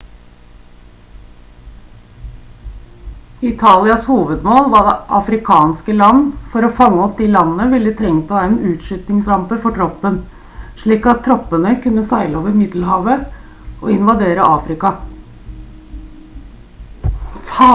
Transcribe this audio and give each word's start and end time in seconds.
italias 3.51 4.03
hovedmål 4.07 4.69
var 4.71 4.89
afrikanske 5.19 5.93
land 5.99 6.29
for 6.53 6.65
å 6.67 6.73
fange 6.79 7.03
opp 7.05 7.17
de 7.21 7.27
landene 7.35 7.67
ville 7.73 7.91
de 7.91 7.99
trengt 8.01 8.33
å 8.33 8.37
ha 8.39 8.45
en 8.49 8.57
utskytningsrampe 8.71 9.57
for 9.63 9.75
troppen 9.77 10.19
slik 10.81 11.07
at 11.13 11.23
troppene 11.29 11.75
kunne 11.85 12.05
seile 12.11 12.37
over 12.43 12.55
middelhavet 12.63 13.87
og 13.87 13.91
invadere 13.99 14.49
afrika 14.57 14.93